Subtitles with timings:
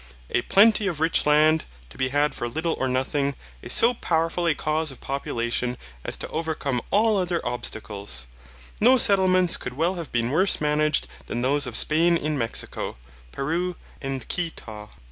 [0.31, 4.47] A plenty of rich land, to be had for little or nothing, is so powerful
[4.47, 8.25] a cause of population as to overcome all other obstacles.
[8.79, 12.97] No settlements could well have been worse managed than those of Spain in Mexico,
[13.31, 14.89] Peru, and Quito.